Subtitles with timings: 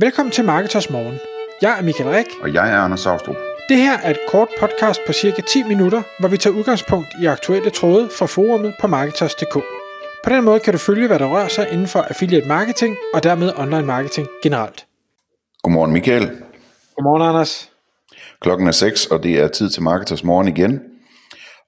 [0.00, 1.18] Velkommen til Marketers Morgen.
[1.62, 2.26] Jeg er Michael Rik.
[2.42, 3.36] Og jeg er Anders Saustrup.
[3.68, 7.26] Det her er et kort podcast på cirka 10 minutter, hvor vi tager udgangspunkt i
[7.26, 9.54] aktuelle tråde fra forumet på Marketers.dk.
[10.24, 13.22] På den måde kan du følge, hvad der rører sig inden for affiliate marketing og
[13.22, 14.86] dermed online marketing generelt.
[15.62, 16.30] Godmorgen Michael.
[16.96, 17.70] Godmorgen Anders.
[18.40, 20.80] Klokken er 6, og det er tid til Marketers Morgen igen.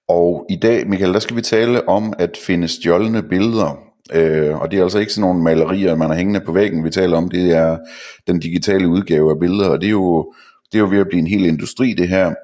[0.09, 3.90] Og i dag, Michael, der skal vi tale om at finde stjålne billeder.
[4.13, 6.91] Øh, og det er altså ikke sådan nogle malerier, man har hængende på væggen, vi
[6.91, 7.29] taler om.
[7.29, 7.79] Det er
[8.27, 10.33] den digitale udgave af billeder, og det er jo,
[10.73, 12.35] det er jo ved at blive en hel industri, det her.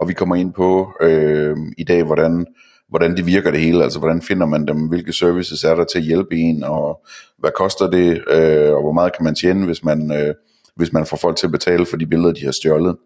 [0.00, 2.46] Og vi kommer ind på øh, i dag, hvordan,
[2.88, 3.84] hvordan det virker det hele.
[3.84, 4.88] Altså, hvordan finder man dem?
[4.88, 6.64] Hvilke services er der til at hjælpe en?
[6.64, 7.06] Og
[7.38, 8.22] hvad koster det?
[8.30, 10.34] Øh, og hvor meget kan man tjene, hvis man, øh,
[10.76, 12.96] hvis man får folk til at betale for de billeder, de har stjålet?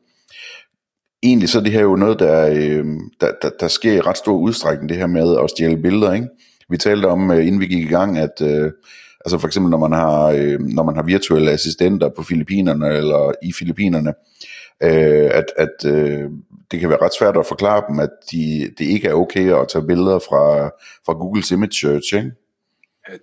[1.23, 2.85] egentlig så er det her jo noget, der, øh,
[3.21, 6.12] der, der, der sker i ret stor udstrækning, det her med at stjæle billeder.
[6.12, 6.29] Ikke?
[6.70, 8.73] Vi talte om, øh, inden vi gik i gang, at øh,
[9.24, 13.33] altså for eksempel når man, har, øh, når man har virtuelle assistenter på Filippinerne eller
[13.43, 14.15] i Filippinerne,
[14.83, 16.30] øh, at, at øh,
[16.71, 19.68] det kan være ret svært at forklare dem, at de, det ikke er okay at
[19.68, 20.66] tage billeder fra,
[21.07, 22.15] fra Googles Image Search.
[22.15, 22.30] Ikke?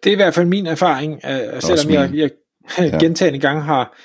[0.04, 2.30] Det er i hvert fald min erfaring, øh, selvom jeg,
[2.82, 3.98] jeg gentagende gange har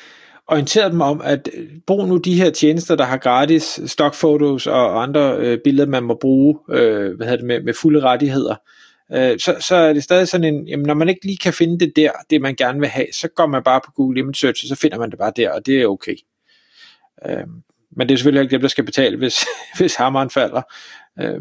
[0.46, 5.02] orienteret dem om, at øh, brug nu de her tjenester, der har gratis stockfotos og
[5.02, 8.52] andre øh, billeder, man må bruge øh, hvad hedder det, med, med fulde rettigheder.
[8.52, 11.52] Øh, Øh, så, så er det stadig sådan en, jamen når man ikke lige kan
[11.52, 14.34] finde det der, det man gerne vil have, så går man bare på Google Image
[14.34, 16.16] Search, og så finder man det bare der, og det er okay.
[17.26, 17.46] Øh,
[17.90, 19.36] men det er selvfølgelig ikke dem, der skal betale, hvis,
[19.78, 20.62] hvis hammeren falder.
[21.20, 21.40] Øh,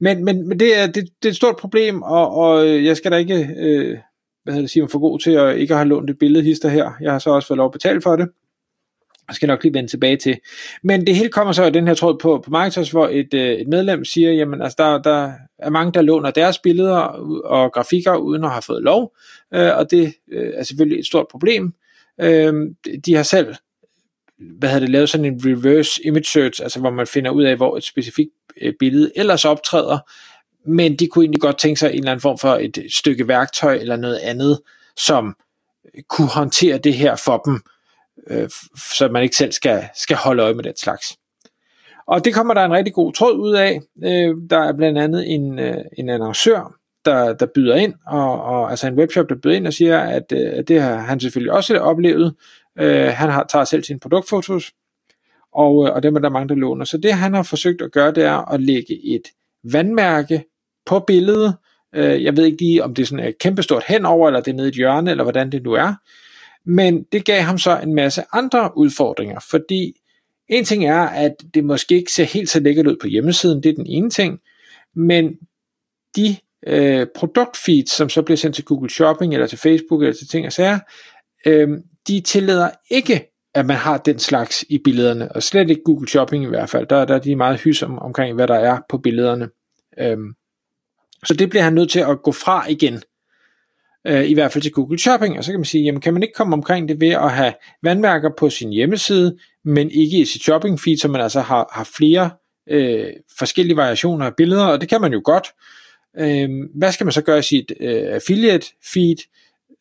[0.00, 3.12] men, men, men det, er, det, det er et stort problem, og, og jeg skal
[3.12, 3.48] da ikke...
[3.58, 3.98] Øh,
[4.44, 6.92] hvad hedder det, sige, for god til at ikke have lånt et billede hister her.
[7.00, 8.28] Jeg har så også fået lov at betale for det.
[9.30, 10.38] Jeg skal nok lige vende tilbage til.
[10.82, 13.52] Men det hele kommer så i den her tråd på, på Marketers, hvor et, øh,
[13.52, 16.96] et medlem siger, jamen altså der, der er mange, der låner deres billeder
[17.44, 19.16] og grafikker uden at have fået lov,
[19.54, 21.74] øh, og det øh, er selvfølgelig et stort problem.
[22.20, 22.54] Øh,
[23.06, 23.54] de har selv
[24.40, 27.56] hvad havde det, lavet sådan en reverse image search, altså hvor man finder ud af,
[27.56, 29.98] hvor et specifikt øh, billede ellers optræder,
[30.66, 33.74] men de kunne egentlig godt tænke sig en eller anden form for et stykke værktøj
[33.74, 34.60] eller noget andet,
[34.96, 35.36] som
[36.08, 37.60] kunne håndtere det her for dem,
[38.30, 38.48] øh,
[38.96, 41.16] så man ikke selv skal, skal holde øje med den slags.
[42.06, 43.80] Og det kommer der en rigtig god tråd ud af.
[44.04, 48.70] Øh, der er blandt andet en, øh, en annoncør, der, der byder ind, og, og
[48.70, 51.78] altså en webshop, der byder ind og siger, at øh, det har han selvfølgelig også
[51.78, 52.34] oplevet.
[52.78, 54.72] Øh, han har, tager selv sine produktfotos,
[55.52, 56.84] og, øh, og dem er der mange, der låner.
[56.84, 59.22] Så det han har forsøgt at gøre, det er at lægge et
[59.64, 60.44] vandmærke
[60.86, 61.56] på billedet.
[61.94, 64.56] Øh, jeg ved ikke lige, om det er sådan et kæmpestort henover, eller det er
[64.56, 65.94] nede i et hjørne, eller hvordan det nu er.
[66.64, 70.00] Men det gav ham så en masse andre udfordringer, fordi
[70.48, 73.70] en ting er, at det måske ikke ser helt så lækkert ud på hjemmesiden, det
[73.70, 74.40] er den ene ting,
[74.94, 75.34] men
[76.16, 80.28] de øh, produktfeeds, som så bliver sendt til Google Shopping, eller til Facebook, eller til
[80.28, 80.78] ting og sager,
[81.46, 81.68] øh,
[82.08, 86.44] de tillader ikke, at man har den slags i billederne, og slet ikke Google Shopping
[86.44, 88.98] i hvert fald, der, der er de meget hys om, omkring, hvad der er på
[88.98, 89.48] billederne.
[89.98, 90.18] Øh,
[91.24, 93.02] så det bliver han nødt til at gå fra igen,
[94.06, 96.22] øh, i hvert fald til Google Shopping, og så kan man sige, jamen kan man
[96.22, 97.52] ikke komme omkring det ved at have
[97.82, 101.90] vandmærker på sin hjemmeside, men ikke i sit shopping feed, så man altså har, har
[101.96, 102.30] flere
[102.70, 103.06] øh,
[103.38, 105.46] forskellige variationer af billeder, og det kan man jo godt.
[106.18, 109.16] Øh, hvad skal man så gøre i sit øh, affiliate feed?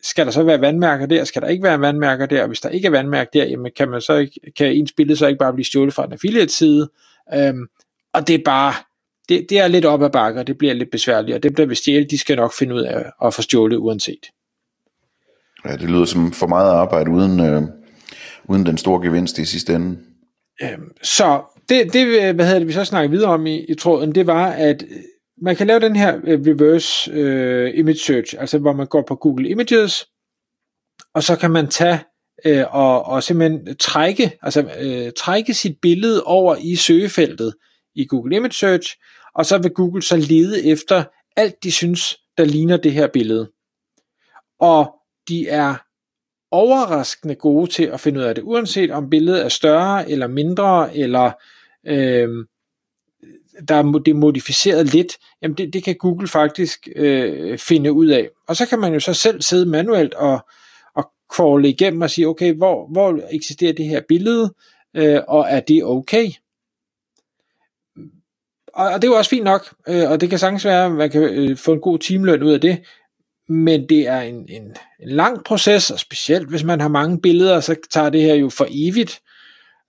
[0.02, 1.24] Skal der så være vandmærker der?
[1.24, 2.42] Skal der ikke være vandmærker der?
[2.42, 5.18] Og hvis der ikke er vandmærker der, jamen kan, man så ikke, kan ens billede
[5.18, 6.90] så ikke bare blive stjålet fra en affiliate side?
[7.34, 7.54] Øh,
[8.14, 8.74] og det er bare
[9.30, 11.78] det, det er lidt op ad bakker, det bliver lidt besværligt, og dem, der vil
[11.78, 14.26] stjæle, de skal nok finde ud af at få stjålet uanset.
[15.66, 17.62] Ja, det lyder som for meget arbejde uden, øh,
[18.46, 20.00] uden den store gevinst i sidste ende.
[20.62, 24.16] Øhm, så det, det, hvad havde det, vi så snakkede videre om i, i tråden,
[24.16, 24.98] det var, at øh,
[25.42, 29.16] man kan lave den her øh, reverse øh, image search, altså hvor man går på
[29.16, 30.08] Google Images,
[31.14, 32.00] og så kan man tage
[32.46, 37.54] øh, og, og simpelthen trække, altså øh, trække sit billede over i søgefeltet
[37.96, 38.96] i Google Image Search,
[39.40, 41.04] og så vil Google så lede efter
[41.36, 43.52] alt, de synes, der ligner det her billede.
[44.60, 44.96] Og
[45.28, 45.76] de er
[46.52, 50.98] overraskende gode til at finde ud af det, uanset om billedet er større eller mindre,
[50.98, 51.32] eller
[51.88, 52.30] øh,
[53.68, 58.08] der er det er modificeret lidt, jamen det, det kan Google faktisk øh, finde ud
[58.08, 58.30] af.
[58.48, 60.40] Og så kan man jo så selv sidde manuelt og,
[60.96, 64.54] og crawle igennem og sige, okay, hvor, hvor eksisterer det her billede,
[64.94, 66.32] øh, og er det okay?
[68.74, 70.92] Og, og det er jo også fint nok, øh, og det kan sagtens være, at
[70.92, 72.80] man kan øh, få en god timeløn ud af det,
[73.50, 74.64] men det er en, en,
[75.00, 78.50] en lang proces, og specielt hvis man har mange billeder, så tager det her jo
[78.50, 79.20] for evigt.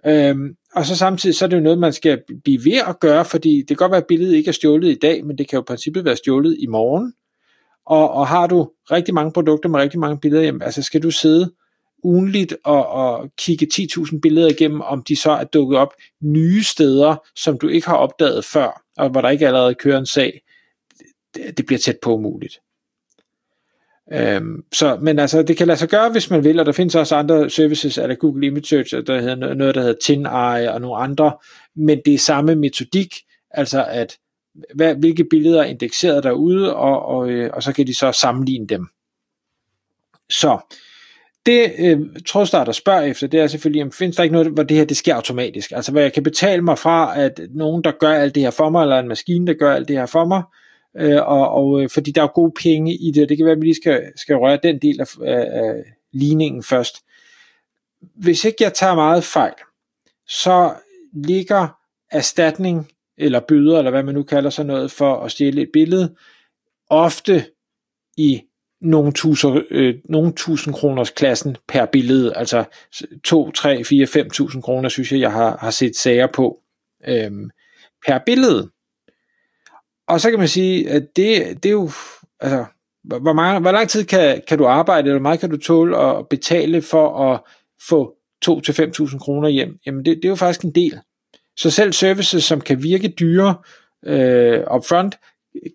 [0.07, 3.25] Øhm, og så samtidig så er det jo noget, man skal blive ved at gøre,
[3.25, 5.57] fordi det kan godt være, at billedet ikke er stjålet i dag, men det kan
[5.57, 7.13] jo i princippet være stjålet i morgen.
[7.87, 11.11] Og, og har du rigtig mange produkter med rigtig mange billeder, jamen, altså skal du
[11.11, 11.53] sidde
[12.03, 17.17] ugenligt og, og kigge 10.000 billeder igennem, om de så er dukket op nye steder,
[17.37, 20.43] som du ikke har opdaget før, og hvor der ikke allerede kører en sag,
[21.35, 22.61] det, det bliver tæt på umuligt.
[24.13, 26.95] Øhm, så, men altså, det kan lade sig gøre, hvis man vil, og der findes
[26.95, 30.97] også andre services, eller Google Image Search, der hedder noget, der hedder TinEye og nogle
[30.97, 31.33] andre,
[31.77, 33.15] men det er samme metodik,
[33.51, 34.19] altså at
[34.75, 38.67] hvad, hvilke billeder er indekseret derude, og, og, øh, og så kan de så sammenligne
[38.67, 38.87] dem.
[40.31, 40.59] Så
[41.47, 44.77] det øh, Trådstarter spørger efter, det er selvfølgelig, jamen, findes der ikke noget, hvor det
[44.77, 45.73] her det sker automatisk?
[45.73, 48.71] Altså, hvor jeg kan betale mig fra, at nogen, der gør alt det her for
[48.71, 50.43] mig, eller en maskine, der gør alt det her for mig,
[50.97, 53.61] øh, og, og øh, fordi der er gode penge i det, det kan være, at
[53.61, 55.75] vi lige skal, skal røre den del af, af, af
[56.13, 56.97] ligningen først.
[58.15, 59.55] Hvis ikke jeg tager meget fejl,
[60.27, 60.75] så
[61.13, 61.69] ligger
[62.11, 62.89] erstatning
[63.19, 66.15] eller bøder, eller hvad man nu kalder sådan noget, for at stjæle et billede,
[66.91, 67.45] ofte
[68.17, 68.43] i
[68.81, 72.65] nogle tusind, øh, nogle tusind kroners klassen per billede, altså
[73.25, 76.59] 2, 3, 4, 5.000 kroner, synes jeg, jeg har, har set sager på
[77.09, 77.31] øh,
[78.07, 78.71] per billede.
[80.09, 81.91] Og så kan man sige, at det, det er jo,
[82.41, 82.65] altså,
[83.05, 85.99] hvor, mange, hvor lang tid kan, kan du arbejde, eller hvor meget kan du tåle
[85.99, 87.41] at betale for at
[87.89, 88.15] få
[88.47, 89.79] 2-5.000 kroner hjem?
[89.87, 91.01] Jamen det, det er jo faktisk en del.
[91.57, 93.55] Så selv services, som kan virke dyre
[94.07, 95.19] øh, upfront,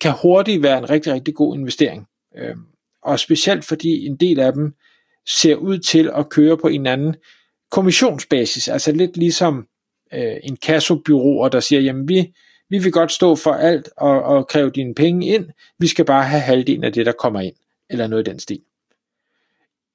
[0.02, 2.08] kan hurtigt være en rigtig, rigtig god investering.
[2.38, 2.56] Øh,
[3.06, 4.74] og specielt fordi en del af dem
[5.28, 7.16] ser ud til at køre på en anden
[7.72, 9.68] kommissionsbasis, altså lidt ligesom
[10.14, 12.34] øh, en kassobyråer, der siger, jamen vi,
[12.70, 15.50] vi vil godt stå for alt og, og kræve dine penge ind,
[15.80, 17.56] vi skal bare have halvdelen af det, der kommer ind,
[17.90, 18.62] eller noget i den stil.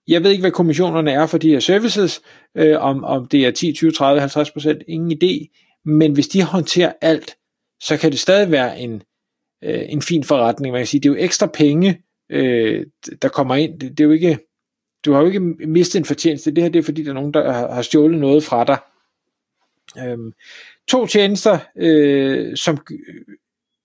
[0.09, 2.21] Jeg ved ikke, hvad kommissionerne er for de her services,
[2.55, 5.47] øh, om, om det er 10, 20, 30, 50 procent, ingen idé,
[5.85, 7.37] men hvis de håndterer alt,
[7.81, 9.03] så kan det stadig være en,
[9.65, 10.73] øh, en fin forretning.
[10.73, 12.87] Man kan sige, det er jo ekstra penge, øh,
[13.23, 13.81] der kommer ind.
[13.81, 14.39] Det, det er jo ikke,
[15.05, 16.51] du har jo ikke mistet en fortjeneste.
[16.51, 18.79] Det her det er fordi, der er nogen, der har, har stjålet noget fra dig.
[19.99, 20.33] Øhm,
[20.89, 23.37] to tjenester, øh, som øh,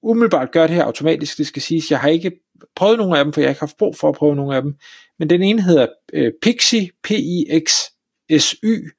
[0.01, 1.91] umiddelbart gør det her automatisk, det skal siges.
[1.91, 2.31] Jeg har ikke
[2.75, 4.61] prøvet nogen af dem, for jeg har ikke haft brug for at prøve nogen af
[4.61, 4.75] dem.
[5.19, 8.89] Men den ene hedder øh, Pixie, P-I-X-S-Y,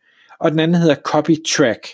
[0.41, 1.89] og den anden hedder CopyTrack.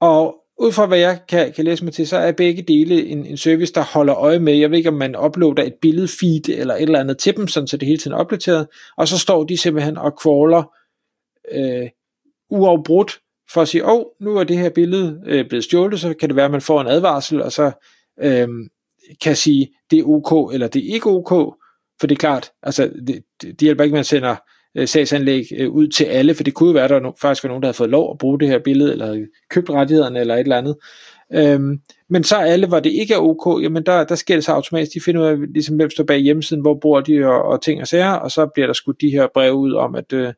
[0.00, 3.26] Og ud fra hvad jeg kan, kan læse mig til, så er begge dele en,
[3.26, 6.74] en service, der holder øje med, jeg ved ikke om man uploader et billedfeed eller
[6.74, 8.66] et eller andet til dem, sådan så det hele tiden er opdateret,
[8.96, 10.62] og så står de simpelthen og crawler
[11.52, 11.88] øh,
[12.50, 13.20] uafbrudt
[13.52, 16.28] for at sige, åh, oh, nu er det her billede øh, blevet stjålet, så kan
[16.28, 17.72] det være, at man får en advarsel, og så
[18.22, 18.48] øh,
[19.22, 21.30] kan sige, det er ok, eller det er ikke ok,
[22.00, 24.36] for det er klart, altså det, det hjælper ikke, at man sender
[24.76, 27.48] øh, sagsanlæg øh, ud til alle, for det kunne jo være, at der faktisk var
[27.48, 30.40] nogen, der havde fået lov at bruge det her billede, eller købt rettighederne, eller et
[30.40, 30.76] eller andet.
[31.32, 34.52] Øhm, men så alle, hvor det ikke er ok, jamen der, der sker det så
[34.52, 37.62] automatisk, de finder ud af, ligesom, hvem står bag hjemmesiden, hvor bor de, og, og
[37.62, 40.32] ting og sager, og så bliver der skudt de her breve ud om, at øh,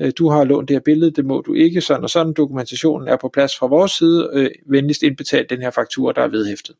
[0.00, 3.08] øh du har lånt det her billede, det må du ikke, sådan og sådan, dokumentationen
[3.08, 6.76] er på plads fra vores side, øh, venligst indbetalt den her faktura, der er vedhæftet.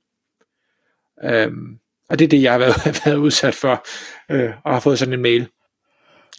[1.24, 1.78] Øhm,
[2.10, 3.86] og det er det, jeg har været, været udsat for,
[4.30, 5.48] øh, og har fået sådan en mail.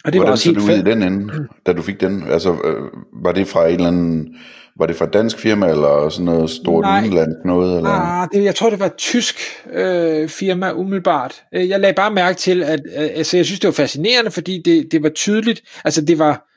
[0.04, 0.88] Og det Hvordan var også helt fedt.
[0.88, 2.24] i den ende, da du fik den?
[2.30, 2.82] Altså, øh,
[3.24, 4.34] var det fra en eller anden,
[4.78, 7.00] var det fra et dansk firma, eller sådan noget stort Nej.
[7.00, 7.76] udenlandsk noget?
[7.76, 7.90] Eller?
[7.90, 9.36] Ah, det, jeg tror, det var et tysk
[9.72, 11.42] øh, firma umiddelbart.
[11.54, 14.62] Øh, jeg lagde bare mærke til, at øh, altså, jeg synes, det var fascinerende, fordi
[14.64, 16.48] det, det var tydeligt, altså det var,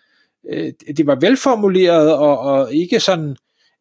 [0.54, 3.36] øh, det var velformuleret, og, og ikke sådan,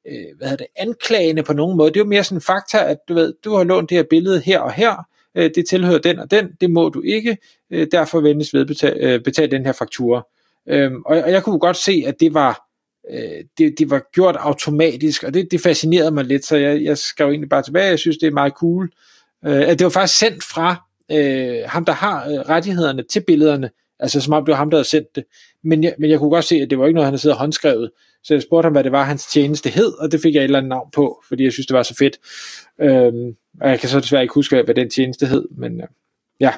[0.09, 1.93] øh, hvad hedder det, anklagende på nogen måde.
[1.93, 4.61] Det var mere sådan fakta, at du ved, du har lånt det her billede her
[4.61, 7.39] og her, øh, det tilhører den og den, det må du ikke,
[7.71, 10.27] øh, derfor vendes ved øh, betal, øh, betale den her faktura.
[10.69, 12.67] Øh, og, og jeg kunne godt se, at det var,
[13.11, 16.99] øh, det, det var gjort automatisk, og det, det fascinerede mig lidt, så jeg, jeg
[16.99, 18.91] skrev egentlig bare tilbage, jeg synes, det er meget cool.
[19.47, 23.71] Øh, at det var faktisk sendt fra øh, ham, der har øh, rettighederne til billederne,
[23.99, 25.25] altså som om det var ham, der havde sendt det.
[25.65, 27.39] Men jeg, men jeg kunne godt se, at det var ikke noget, han havde siddet
[27.39, 27.91] håndskrevet.
[28.25, 30.45] Så jeg spurgte ham, hvad det var, hans tjeneste hed, og det fik jeg et
[30.45, 32.19] eller andet navn på, fordi jeg synes, det var så fedt.
[32.81, 35.87] Øhm, og jeg kan så desværre ikke huske, hvad den tjeneste hed, men øh,
[36.41, 36.53] ja.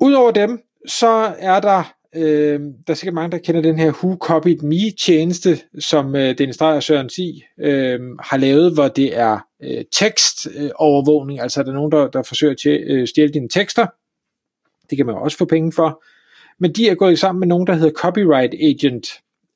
[0.00, 4.16] Udover dem, så er der, øh, der er sikkert mange, der kender den her Who
[4.16, 9.18] Copied Me tjeneste, som øh, Dennis Dreyer og Søren Si øh, har lavet, hvor det
[9.18, 13.48] er øh, tekstovervågning, øh, altså er der nogen, der, der forsøger at øh, stjæle dine
[13.48, 13.86] tekster.
[14.90, 16.02] Det kan man også få penge for.
[16.58, 19.06] Men de er gået sammen med nogen, der hedder Copyright Agent.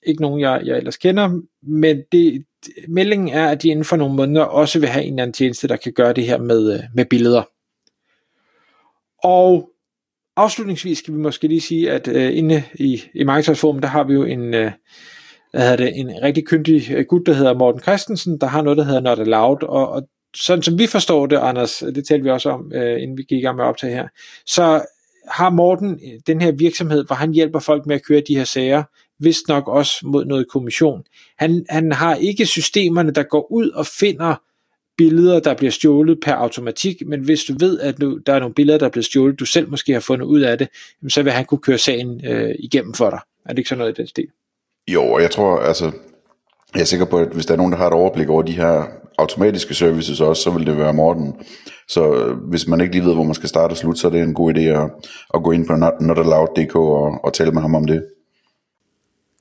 [0.07, 2.45] Ikke nogen, jeg, jeg ellers kender, men det,
[2.89, 5.69] meldingen er, at de inden for nogle måneder også vil have en eller anden tjeneste,
[5.69, 7.43] der kan gøre det her med, øh, med billeder.
[9.25, 9.71] Og
[10.37, 14.13] afslutningsvis skal vi måske lige sige, at uh, inde i, i Markedsforum, der har vi
[14.13, 14.71] jo en, uh,
[15.51, 18.85] hvad hedder det, en rigtig kyndig gut, der hedder Morten Christensen, der har noget, der
[18.85, 22.51] hedder Not Allowed, og, og sådan som vi forstår det, Anders, det talte vi også
[22.51, 24.09] om, uh, inden vi gik i gang med at optage her,
[24.47, 24.85] så
[25.29, 28.83] har Morten den her virksomhed, hvor han hjælper folk med at køre de her sager,
[29.25, 31.03] vist nok også mod noget kommission.
[31.39, 34.35] Han, han har ikke systemerne, der går ud og finder
[34.97, 38.55] billeder, der bliver stjålet per automatik, men hvis du ved, at nu, der er nogle
[38.55, 40.69] billeder, der er blevet stjålet, du selv måske har fundet ud af det,
[41.09, 43.19] så vil han kunne køre sagen øh, igennem for dig.
[43.45, 44.27] Er det ikke sådan noget i den stil?
[44.89, 45.93] Jo, og jeg tror, altså,
[46.75, 48.53] jeg er sikker på, at hvis der er nogen, der har et overblik over de
[48.53, 48.85] her
[49.19, 51.35] automatiske services også, så vil det være Morten.
[51.89, 54.11] Så øh, hvis man ikke lige ved, hvor man skal starte og slutte, så er
[54.11, 54.91] det en god idé at,
[55.35, 58.05] at gå ind på notaloud.dk og, og tale med ham om det.